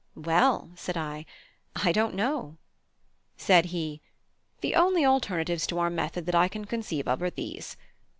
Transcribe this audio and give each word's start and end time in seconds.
"Well," 0.15 0.71
said 0.77 0.97
I, 0.97 1.27
"I 1.75 1.91
don't 1.91 2.15
know." 2.15 2.57
Said 3.37 3.65
he: 3.67 4.01
"The 4.61 4.73
only 4.73 5.05
alternatives 5.05 5.67
to 5.67 5.77
our 5.77 5.91
method 5.91 6.25
that 6.25 6.33
I 6.33 6.47
can 6.47 6.65
conceive 6.65 7.07
of 7.07 7.21
are 7.21 7.29
these. 7.29 7.77